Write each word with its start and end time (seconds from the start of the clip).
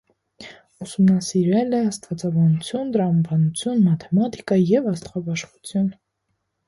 Ուսումնասիրել 0.85 1.75
է 1.81 1.81
աստվածաբանություն, 1.89 2.89
տրամաբանություն, 2.95 3.85
մաթեմատիկա 3.89 4.59
և 4.75 4.93
աստղաբաշխություն։ 4.97 5.93